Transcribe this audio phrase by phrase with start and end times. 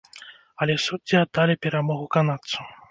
[0.65, 2.71] Але суддзі аддалі перамогу канадцу.